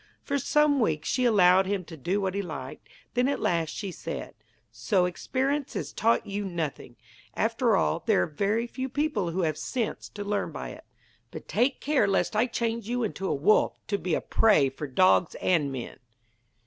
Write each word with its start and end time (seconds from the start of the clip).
For 0.23 0.39
some 0.39 0.79
weeks 0.79 1.07
she 1.07 1.25
allowed 1.25 1.67
him 1.67 1.85
to 1.85 1.95
do 1.95 2.19
what 2.19 2.33
he 2.33 2.41
liked; 2.41 2.89
then 3.13 3.27
at 3.27 3.39
last 3.39 3.69
she 3.69 3.91
said: 3.91 4.33
'So 4.71 5.05
experience 5.05 5.75
has 5.75 5.93
taught 5.93 6.25
you 6.25 6.43
nothing! 6.43 6.95
After 7.35 7.75
all, 7.75 8.01
there 8.07 8.23
are 8.23 8.25
very 8.25 8.65
few 8.65 8.89
people 8.89 9.29
who 9.29 9.41
have 9.43 9.59
sense 9.59 10.09
to 10.09 10.23
learn 10.23 10.51
by 10.51 10.69
it. 10.69 10.85
But 11.29 11.47
take 11.47 11.79
care 11.81 12.07
lest 12.07 12.35
I 12.35 12.47
change 12.47 12.89
you 12.89 13.03
into 13.03 13.27
a 13.27 13.35
wolf, 13.35 13.77
to 13.89 13.99
be 13.99 14.15
a 14.15 14.21
prey 14.21 14.69
for 14.69 14.87
dogs 14.87 15.35
and 15.35 15.71
men!' 15.71 15.99